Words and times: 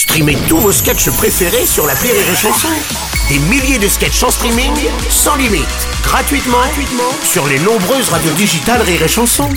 Streamez 0.00 0.38
tous 0.48 0.56
vos 0.56 0.72
sketchs 0.72 1.10
préférés 1.10 1.66
sur 1.66 1.86
la 1.86 1.92
Rire 1.92 2.14
et 2.14 2.34
Chanson. 2.34 2.68
Des 3.28 3.38
milliers 3.38 3.78
de 3.78 3.86
sketchs 3.86 4.22
en 4.22 4.30
streaming, 4.30 4.72
sans 5.10 5.36
limite, 5.36 5.66
gratuitement, 6.02 6.56
gratuitement 6.56 7.12
sur 7.22 7.46
les 7.46 7.58
nombreuses 7.58 8.08
radios 8.08 8.32
digitales 8.32 8.80
Rire 8.80 9.02
et 9.02 9.08
Chanson. 9.08 9.50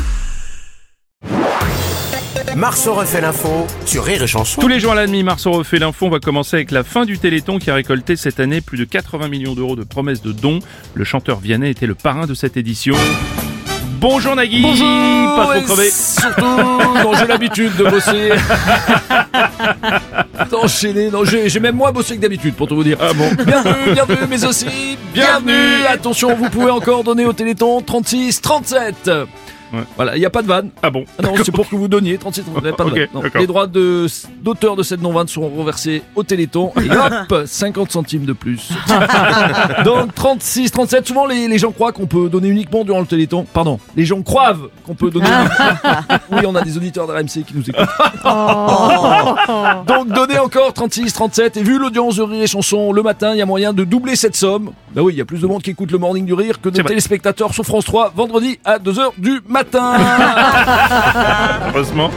Marceau 2.58 2.94
refait 2.94 3.22
l'info 3.22 3.68
sur 3.86 4.04
Rire 4.04 4.22
et 4.22 4.28
Chanson. 4.28 4.60
Tous 4.60 4.68
les 4.68 4.82
jours 4.82 4.92
à 4.92 4.96
la 4.96 5.08
demi, 5.08 5.24
Marceau 5.24 5.54
refait 5.54 5.80
l'info. 5.80 6.08
On 6.08 6.10
va 6.10 6.20
commencer 6.20 6.58
avec 6.58 6.72
la 6.72 6.84
fin 6.84 7.06
du 7.06 7.18
Téléthon 7.18 7.58
qui 7.58 7.72
a 7.72 7.76
récolté 7.76 8.18
cette 8.18 8.42
année 8.42 8.60
plus 8.60 8.78
de 8.78 8.84
80 8.84 9.30
millions 9.30 9.56
d'euros 9.56 9.78
de 9.78 9.86
promesses 9.86 10.22
de 10.22 10.34
dons. 10.34 10.60
Le 10.94 11.06
chanteur 11.06 11.40
Vianney 11.40 11.70
était 11.70 11.88
le 11.88 11.96
parrain 11.96 12.28
de 12.28 12.34
cette 12.34 12.58
édition. 12.58 12.96
Bonjour 14.04 14.36
Nagui 14.36 14.62
Bonjour 14.62 14.86
Pas 15.38 15.56
trop 15.56 15.62
crevé 15.62 15.90
Surtout, 15.90 17.16
j'ai 17.18 17.26
l'habitude 17.26 17.74
de 17.78 17.86
bosser. 17.86 18.32
D'enchaîner, 20.54 21.10
non, 21.10 21.26
j'ai 21.26 21.50
j'ai 21.50 21.60
même 21.60 21.76
moins 21.76 21.92
bossé 21.92 22.16
que 22.16 22.22
d'habitude 22.22 22.54
pour 22.54 22.68
tout 22.68 22.76
vous 22.76 22.84
dire. 22.84 22.98
Ah 23.02 23.12
bon 23.14 23.28
Bienvenue, 23.44 23.94
bienvenue, 23.94 24.28
mais 24.30 24.46
aussi 24.46 24.66
bienvenue. 25.12 25.52
Bienvenue. 25.52 25.86
Attention, 25.90 26.36
vous 26.36 26.48
pouvez 26.50 26.70
encore 26.70 27.04
donner 27.04 27.26
au 27.26 27.34
Téléthon 27.34 27.82
36, 27.82 28.40
37. 28.40 29.10
Ouais. 29.74 29.80
Voilà, 29.96 30.16
il 30.16 30.20
n'y 30.20 30.26
a 30.26 30.30
pas 30.30 30.42
de 30.44 30.48
vanne. 30.48 30.70
Ah 30.84 30.90
bon 30.92 31.04
Ah 31.18 31.24
non, 31.24 31.34
c'est 31.44 31.52
pour 31.52 31.68
que 31.68 31.76
vous 31.76 31.88
donniez 31.88 32.18
36, 32.18 32.44
37, 32.44 32.76
pas 32.78 32.84
de 32.86 32.90
vanne. 32.92 33.32
Les 33.40 33.48
droits 33.48 33.66
de- 33.68 34.06
d'auteur 34.42 34.76
de, 34.76 34.84
cette 34.84 35.02
non-vanne 35.02 35.28
seront 35.28 35.50
reversés 35.50 36.04
au 36.16 36.24
Téléthon. 36.24 36.72
Et 36.78 36.90
hop, 37.32 37.44
50 37.46 37.92
centimes 37.92 38.26
de 38.26 38.34
plus. 38.34 38.70
Donc 39.86 40.14
36, 40.14 40.72
37, 40.72 41.08
souvent 41.08 41.26
les, 41.26 41.48
les 41.48 41.58
gens 41.58 41.72
croient 41.72 41.92
qu'on 41.92 42.06
peut 42.06 42.30
donner 42.30 42.50
uniquement 42.50 42.84
durant 42.84 43.00
le 43.00 43.06
Téléthon. 43.08 43.46
Pardon, 43.52 43.80
les 43.96 44.06
gens 44.06 44.22
croient 44.22 44.56
qu'on 44.86 44.96
peut 44.96 45.10
donner. 45.10 45.28
Oui, 46.32 46.40
on 46.48 46.56
a 46.56 46.62
des 46.62 46.78
auditeurs 46.78 47.06
de 47.08 47.14
RMC 47.14 47.44
qui 47.46 47.54
nous 47.56 47.62
écoutent. 47.70 47.88
Donc 49.88 50.08
donnez 50.10 50.40
encore 50.40 50.74
36, 50.74 51.14
37 51.14 51.58
et 51.58 51.64
vu 51.64 51.78
l'audience 51.80 52.16
de 52.18 52.24
Rire 52.24 52.44
et 52.44 52.48
Chanson 52.48 52.92
le 52.92 53.02
matin, 53.04 53.32
il 53.34 53.38
y 53.38 53.42
a 53.42 53.46
moyen 53.46 53.74
de 53.74 53.84
doubler 53.84 54.16
cette 54.16 54.36
somme. 54.36 54.72
Bah 54.96 55.02
oui, 55.02 55.14
il 55.14 55.18
y 55.18 55.22
a 55.22 55.26
plus 55.26 55.42
de 55.42 55.48
monde 55.48 55.62
qui 55.62 55.72
écoute 55.72 55.92
le 55.92 55.98
Morning 55.98 56.26
du 56.26 56.34
Rire 56.34 56.62
que 56.62 56.70
de 56.70 56.82
téléspectateurs 56.82 57.54
sur 57.54 57.64
France 57.66 57.86
3 57.86 58.14
vendredi 58.16 58.60
à 58.66 58.78
2h 58.80 59.12
du 59.18 59.42
matin. 59.48 59.63
Heureusement. 61.68 62.12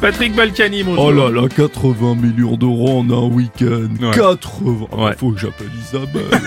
Patrick 0.00 0.34
Balkany, 0.34 0.82
bonjour. 0.82 1.04
Oh 1.04 1.12
là 1.12 1.28
là, 1.30 1.46
80 1.46 2.14
millions 2.14 2.56
d'euros 2.56 3.00
en 3.00 3.10
un 3.10 3.28
week-end. 3.28 3.88
Ouais. 4.00 4.10
80. 4.14 4.86
Ah, 4.92 4.96
Ouais. 4.96 5.12
Faut 5.18 5.32
que 5.32 5.40
j'appelle 5.40 5.68
Isabelle. 5.78 6.40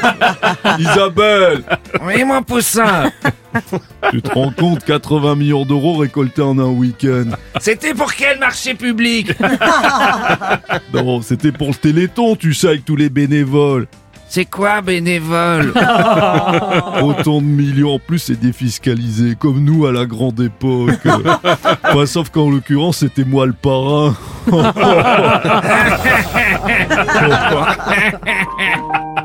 Isabelle, 0.79 1.63
Oui, 2.03 2.23
mon 2.23 2.41
poussin. 2.41 3.11
tu 4.11 4.23
te 4.23 4.31
rends 4.33 4.51
compte 4.51 4.83
80 4.83 5.35
millions 5.35 5.65
d'euros 5.65 5.97
récoltés 5.97 6.41
en 6.41 6.57
un 6.57 6.69
week-end. 6.69 7.25
C'était 7.59 7.93
pour 7.93 8.11
quel 8.15 8.39
marché 8.39 8.73
public? 8.73 9.31
Non, 10.91 11.21
c'était 11.21 11.51
pour 11.51 11.67
le 11.67 11.75
Téléthon, 11.75 12.35
tu 12.35 12.55
sais, 12.55 12.69
avec 12.69 12.85
tous 12.85 12.95
les 12.95 13.09
bénévoles. 13.11 13.85
C'est 14.35 14.45
quoi 14.45 14.81
bénévole 14.81 15.73
Autant 17.03 17.39
de 17.39 17.45
millions 17.45 17.93
en 17.93 17.99
plus, 17.99 18.17
c'est 18.17 18.39
défiscalisé, 18.39 19.35
comme 19.37 19.63
nous 19.63 19.85
à 19.85 19.91
la 19.91 20.07
grande 20.07 20.39
époque. 20.39 21.05
Enfin, 21.83 22.05
sauf 22.07 22.31
qu'en 22.31 22.49
l'occurrence, 22.49 22.97
c'était 22.97 23.25
moi 23.25 23.45
le 23.45 23.53
parrain. 23.53 24.15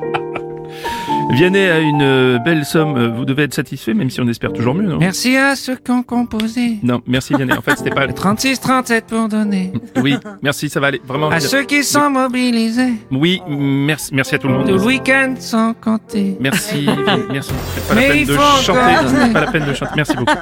Vianney 1.31 1.67
a 1.69 1.79
une 1.81 2.01
euh, 2.03 2.39
belle 2.39 2.65
somme. 2.65 2.97
Euh, 2.97 3.09
Vous 3.09 3.25
devez 3.25 3.43
être 3.45 3.55
satisfait, 3.55 3.93
même 3.95 4.09
si 4.11 4.21
on 4.21 4.29
espère 4.29 4.53
toujours 4.53 4.75
mieux, 4.75 4.87
non? 4.89 4.99
Merci 4.99 5.37
à 5.37 5.57
ceux 5.57 5.77
qui 5.77 5.91
ont 5.91 6.03
composé. 6.03 6.79
Non, 6.83 7.03
merci 7.07 7.35
Vianney. 7.35 7.53
En 7.53 7.61
fait, 7.61 7.77
c'était 7.77 7.91
pas... 7.91 8.07
36-37 8.07 9.03
pour 9.03 9.29
donner. 9.29 9.73
Oui, 10.03 10.17
merci, 10.43 10.69
ça 10.69 10.81
va 10.81 10.87
aller. 10.89 11.01
Vraiment. 11.05 11.29
À 11.31 11.41
ceux 11.41 11.65
qui 11.65 11.83
sont 11.85 12.09
mobilisés. 12.11 12.93
Oui, 13.11 13.41
merci, 13.49 14.15
merci 14.15 14.37
à 14.37 14.39
tout 14.39 14.49
le 14.49 14.55
Tout 14.55 14.61
le 14.69 14.73
monde. 14.77 14.87
week-end 14.87 15.35
sans 15.39 15.75
compter. 15.75 16.37
Merci, 16.41 16.87
merci. 17.33 17.53
Pas 17.89 17.95
la 17.95 18.01
peine 18.03 18.25
de 18.27 18.33
chanter. 18.33 19.07
C'est 19.09 19.33
pas 19.33 19.41
la 19.41 19.47
peine 19.53 19.67
de 19.67 19.75
chanter. 19.75 19.93
Merci 19.97 20.17
beaucoup. 20.17 20.33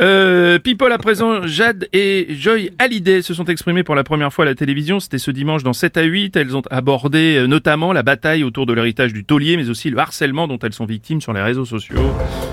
Euh, 0.00 0.58
People 0.60 0.92
à 0.92 0.98
présent, 0.98 1.46
Jade 1.46 1.88
et 1.92 2.28
Joy 2.30 2.70
Hallyday 2.78 3.22
se 3.22 3.34
sont 3.34 3.44
exprimées 3.46 3.82
pour 3.82 3.94
la 3.94 4.04
première 4.04 4.32
fois 4.32 4.44
à 4.44 4.48
la 4.48 4.54
télévision. 4.54 5.00
C'était 5.00 5.18
ce 5.18 5.30
dimanche 5.30 5.62
dans 5.64 5.72
7 5.72 5.96
à 5.96 6.02
8. 6.02 6.36
Elles 6.36 6.56
ont 6.56 6.62
abordé 6.70 7.36
euh, 7.36 7.46
notamment 7.46 7.92
la 7.92 8.02
bataille 8.02 8.44
autour 8.44 8.64
de 8.66 8.72
l'héritage 8.72 9.12
du 9.12 9.24
taulier, 9.24 9.56
mais 9.56 9.68
aussi 9.68 9.90
le 9.90 9.97
harcèlement 9.98 10.48
dont 10.48 10.58
elles 10.58 10.72
sont 10.72 10.86
victimes 10.86 11.20
sur 11.20 11.32
les 11.32 11.42
réseaux 11.42 11.64
sociaux. 11.64 12.12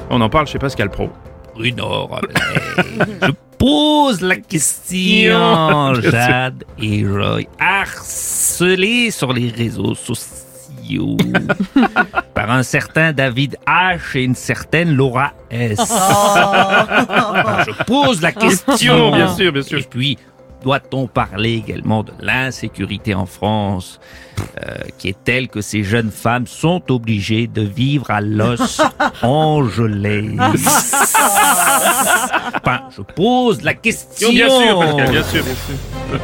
On 0.10 0.22
en 0.22 0.30
parle 0.30 0.48
chez 0.48 0.60
Pascal 0.60 0.90
Pro. 0.90 1.10
Bruno 1.56 2.08
Robles. 2.08 2.34
Je 3.22 3.32
pose 3.58 4.22
la 4.22 4.38
question, 4.38 5.94
Jade 6.02 6.64
et 6.82 7.06
Roy, 7.08 7.44
harcelés 7.60 9.12
sur 9.12 9.32
les 9.32 9.50
réseaux 9.50 9.96
sociaux 9.96 10.36
par 12.34 12.52
un 12.52 12.64
certain 12.64 13.14
David 13.14 13.58
H 13.66 14.18
et 14.18 14.24
une 14.24 14.36
certaine 14.36 14.96
Laura 14.96 15.34
S. 15.50 15.80
Je 15.80 17.84
pose 17.86 18.22
la 18.22 18.32
question, 18.34 19.12
Bien 19.12 19.34
sûr, 19.34 19.52
bien 19.52 19.64
sûr. 19.64 19.80
Et 19.80 19.88
puis, 19.90 20.18
doit-on 20.66 21.06
parler 21.06 21.54
également 21.54 22.02
de 22.02 22.12
l'insécurité 22.20 23.14
en 23.14 23.28
France, 23.28 24.00
euh, 24.40 24.74
qui 24.98 25.10
est 25.10 25.24
telle 25.24 25.48
que 25.48 25.62
ces 25.62 25.84
jeunes 25.84 26.10
femmes 26.10 26.48
sont 26.48 26.82
obligées 26.92 27.46
de 27.46 27.62
vivre 27.62 28.10
à 28.10 28.20
l'os 28.20 28.82
engelé 29.22 30.36
Enfin, 32.56 32.82
je 32.98 33.04
pose 33.04 33.62
la 33.62 33.76
question. 33.76 34.32
Bien 34.32 34.50
sûr, 34.50 34.80
Pascal, 34.80 35.12
bien 35.12 35.24
sûr, 35.24 35.44
bien 35.44 35.54
sûr. 35.54 36.20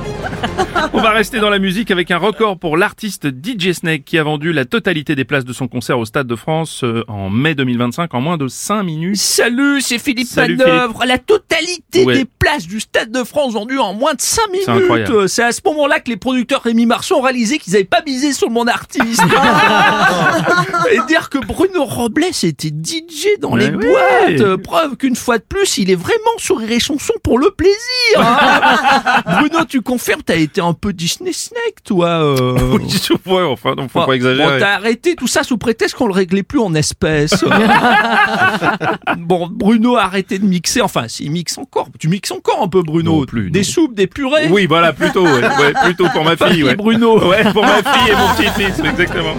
On 0.93 0.99
va 1.01 1.11
rester 1.11 1.39
dans 1.39 1.49
la 1.49 1.59
musique 1.59 1.91
avec 1.91 2.11
un 2.11 2.17
record 2.17 2.57
pour 2.59 2.75
l'artiste 2.77 3.27
DJ 3.27 3.71
Snake 3.73 4.03
qui 4.05 4.17
a 4.17 4.23
vendu 4.23 4.51
la 4.51 4.65
totalité 4.65 5.15
des 5.15 5.23
places 5.25 5.45
de 5.45 5.53
son 5.53 5.67
concert 5.67 5.97
au 5.99 6.05
Stade 6.05 6.27
de 6.27 6.35
France 6.35 6.83
euh, 6.83 7.03
en 7.07 7.29
mai 7.29 7.55
2025 7.55 8.13
en 8.13 8.21
moins 8.21 8.37
de 8.37 8.47
5 8.47 8.83
minutes. 8.83 9.15
Salut, 9.17 9.81
c'est 9.81 9.99
Philippe 9.99 10.27
Salut, 10.27 10.57
Manœuvre. 10.57 11.03
La 11.05 11.17
totalité 11.17 12.05
Ouais. 12.05 12.15
des 12.15 12.25
places 12.25 12.65
du 12.67 12.79
Stade 12.79 13.11
de 13.11 13.23
France 13.23 13.53
vendues 13.53 13.77
en 13.77 13.93
moins 13.93 14.13
de 14.13 14.21
5 14.21 14.41
minutes. 14.51 15.27
C'est 15.27 15.43
à 15.43 15.51
ce 15.51 15.61
moment-là 15.65 15.99
que 15.99 16.09
les 16.09 16.17
producteurs 16.17 16.61
Rémi 16.63 16.85
Marceau 16.85 17.17
ont 17.17 17.21
réalisé 17.21 17.59
qu'ils 17.59 17.73
n'avaient 17.73 17.85
pas 17.85 18.01
misé 18.05 18.33
sur 18.33 18.49
mon 18.49 18.65
artiste. 18.67 19.21
Et 20.91 20.99
dire 21.07 21.29
que 21.29 21.37
Bruno 21.37 21.85
Robles 21.85 22.23
était 22.43 22.69
DJ 22.69 23.39
dans 23.39 23.55
les 23.55 23.69
boîtes. 23.71 24.55
Preuve 24.63 24.95
qu'une 24.97 25.15
fois 25.15 25.37
de 25.37 25.43
plus, 25.43 25.77
il 25.77 25.91
est 25.91 25.95
vraiment 25.95 26.15
sur 26.37 26.57
Rire 26.57 26.71
et 26.71 26.79
Chanson 26.79 27.13
pour 27.23 27.37
le 27.39 27.51
plaisir. 27.51 27.75
Bruno, 29.25 29.65
tu 29.67 29.81
confirmes, 29.81 30.20
t'as 30.23 30.35
été 30.37 30.61
un 30.61 30.73
peu 30.73 30.93
Disney 30.93 31.33
Snake, 31.33 31.83
toi. 31.83 32.07
euh. 32.07 32.77
ouais, 33.25 33.41
enfin, 33.43 33.75
donc 33.75 33.89
faut 33.91 33.99
Enfin, 33.99 34.07
pas 34.07 34.13
exagérer. 34.15 34.47
Bon, 34.53 34.59
t'as 34.59 34.75
arrêté 34.75 35.15
tout 35.15 35.27
ça 35.27 35.43
sous 35.43 35.57
prétexte 35.57 35.95
qu'on 35.95 36.07
le 36.07 36.13
réglait 36.13 36.43
plus 36.43 36.59
en 36.59 36.73
espèces. 36.75 37.43
bon, 39.17 39.47
Bruno 39.51 39.95
a 39.97 40.03
arrêté 40.03 40.39
de 40.39 40.45
mixer. 40.45 40.81
Enfin, 40.81 41.07
s'il 41.07 41.31
mixe 41.31 41.57
encore. 41.57 41.87
Tu 41.99 42.07
mixes 42.07 42.31
encore 42.31 42.61
un 42.61 42.67
peu, 42.67 42.81
Bruno? 42.83 43.19
Non 43.21 43.25
plus, 43.25 43.51
Des 43.51 43.59
non. 43.59 43.65
soupes, 43.65 43.93
des 43.95 44.07
purées? 44.07 44.47
oui, 44.49 44.65
voilà, 44.67 44.93
plutôt, 44.93 45.23
ouais, 45.23 45.41
ouais, 45.59 45.73
plutôt 45.83 46.07
pour 46.09 46.23
ma 46.23 46.35
fille, 46.37 46.63
ouais. 46.63 46.75
Bruno. 46.75 47.19
Ouais, 47.27 47.43
pour 47.51 47.63
ma 47.63 47.77
fille 47.83 48.11
et 48.11 48.15
mon 48.15 48.33
petit-fils, 48.35 48.79
exactement. 48.83 49.35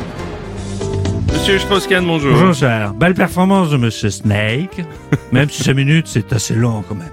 Monsieur 1.32 1.58
Strauss-Kahn, 1.58 2.04
bonjour. 2.06 2.32
Bonjour, 2.32 2.54
cher. 2.54 2.92
Belle 2.94 3.14
performance 3.14 3.70
de 3.70 3.76
Monsieur 3.76 4.10
Snake. 4.10 4.84
Même 5.32 5.50
si 5.50 5.62
5 5.64 5.74
minutes, 5.74 6.06
c'est 6.06 6.32
assez 6.32 6.54
long 6.54 6.84
quand 6.88 6.94
même. 6.94 7.08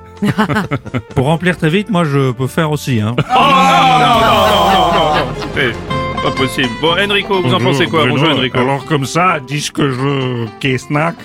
Pour 1.16 1.26
remplir 1.26 1.58
très 1.58 1.70
vite, 1.70 1.90
moi, 1.90 2.04
je 2.04 2.32
peux 2.32 2.48
faire 2.48 2.72
aussi. 2.72 3.00
Hein. 3.00 3.16
Oh 3.18 3.22
non, 3.22 3.40
non, 3.40 4.20
non, 4.20 4.32
non, 4.52 4.72
non, 4.74 4.94
non, 4.94 5.16
non. 5.16 5.32
Eh, 5.58 6.22
Pas 6.24 6.32
possible. 6.32 6.70
Bon, 6.82 6.94
Enrico, 6.98 7.42
vous 7.42 7.54
en 7.54 7.60
pensez 7.60 7.86
quoi 7.88 8.02
Bruno. 8.02 8.16
Bonjour, 8.18 8.38
Enrico. 8.38 8.58
Alors, 8.60 8.86
comme 8.86 9.06
ça, 9.06 9.40
dis 9.46 9.70
que 9.74 9.90
je... 9.92 10.46
qu'est 10.60 10.78
snack. 10.78 11.16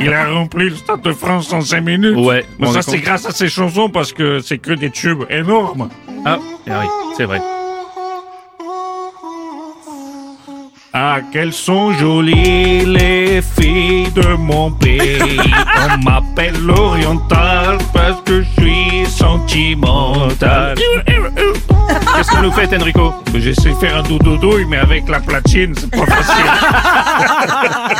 Il 0.00 0.12
a 0.12 0.30
rempli 0.32 0.68
le 0.70 0.74
Stade 0.76 1.02
de 1.02 1.12
France 1.12 1.52
en 1.52 1.60
5 1.60 1.80
minutes. 1.80 2.16
Ouais, 2.16 2.44
Mais 2.58 2.66
on 2.68 2.72
ça, 2.72 2.80
est 2.80 2.82
c'est 2.82 2.98
grâce 2.98 3.24
à 3.26 3.30
ses 3.30 3.48
chansons 3.48 3.88
parce 3.88 4.12
que 4.12 4.40
c'est 4.40 4.58
que 4.58 4.72
des 4.72 4.90
tubes 4.90 5.24
énormes. 5.30 5.88
Ah, 6.24 6.38
eh 6.66 6.70
oui, 6.70 6.86
c'est 7.16 7.24
vrai. 7.24 7.40
Ah, 10.94 11.20
qu'elles 11.32 11.54
sont 11.54 11.92
jolies 11.92 12.84
les 12.84 13.40
filles 13.40 14.10
de 14.14 14.34
mon 14.34 14.70
pays. 14.70 15.40
On 15.88 15.96
m'appelle 16.04 16.54
l'oriental 16.60 17.78
parce 17.94 18.20
que 18.26 18.42
je 18.42 18.60
suis 18.60 19.06
sentimental. 19.06 20.74
Qu'est-ce 22.14 22.30
que 22.30 22.42
nous 22.42 22.52
faites, 22.52 22.74
Enrico? 22.74 23.14
J'essaie 23.34 23.70
de 23.70 23.74
faire 23.76 23.96
un 23.96 24.02
doudou 24.02 24.58
mais 24.68 24.76
avec 24.76 25.08
la 25.08 25.20
platine, 25.20 25.74
c'est 25.74 25.90
pas 25.90 26.04
facile. 26.04 26.44